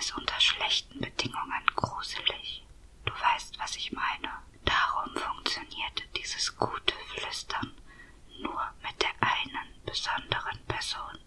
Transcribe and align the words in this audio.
ist 0.00 0.16
unter 0.16 0.40
schlechten 0.40 0.98
Bedingungen 0.98 1.66
gruselig. 1.76 2.64
Du 3.04 3.12
weißt, 3.12 3.58
was 3.58 3.76
ich 3.76 3.92
meine. 3.92 4.30
Darum 4.64 5.14
funktionierte 5.14 6.04
dieses 6.16 6.56
gute 6.56 6.94
Flüstern 7.14 7.70
nur 8.40 8.62
mit 8.82 9.02
der 9.02 9.10
einen 9.20 9.68
besonderen 9.84 10.58
Person. 10.66 11.18